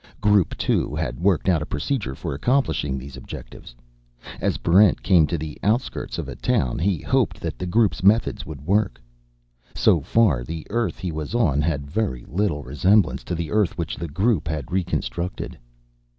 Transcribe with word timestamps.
Group 0.19 0.57
Two 0.57 0.95
had 0.95 1.19
worked 1.19 1.47
out 1.47 1.61
a 1.61 1.65
procedure 1.67 2.15
for 2.15 2.33
accomplishing 2.33 2.97
these 2.97 3.15
objectives. 3.15 3.75
As 4.39 4.57
Barrent 4.57 5.03
came 5.03 5.27
to 5.27 5.37
the 5.37 5.59
outskirts 5.61 6.17
of 6.17 6.27
a 6.27 6.35
town, 6.35 6.79
he 6.79 7.01
hoped 7.01 7.39
that 7.39 7.59
the 7.59 7.67
Group's 7.67 8.01
methods 8.03 8.43
would 8.43 8.65
work. 8.65 8.99
So 9.75 9.99
far, 10.01 10.43
the 10.43 10.65
Earth 10.71 10.97
he 10.97 11.11
was 11.11 11.35
on 11.35 11.61
had 11.61 11.85
very 11.91 12.25
little 12.27 12.63
resemblance 12.63 13.23
to 13.25 13.35
the 13.35 13.51
Earth 13.51 13.77
which 13.77 13.95
the 13.95 14.07
Group 14.07 14.47
had 14.47 14.71
reconstructed. 14.71 15.55